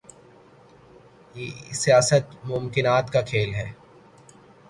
[1.35, 1.45] ہی
[1.73, 3.67] سیاست ممکنات کا کھیل ہے۔